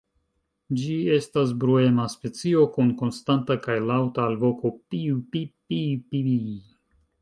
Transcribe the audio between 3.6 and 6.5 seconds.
kaj laŭta alvoko "pii-pip-pii-pii".